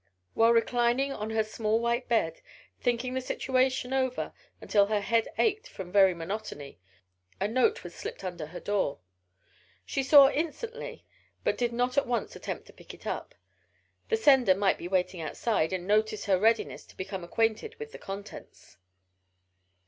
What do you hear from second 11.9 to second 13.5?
at once attempt to pick it up